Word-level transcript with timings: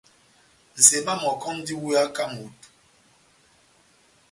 Nʼseba 0.77 1.13
mɔkɔ 1.21 1.47
múndi 1.55 1.73
múweyaka 1.79 2.23
moto. 2.33 2.67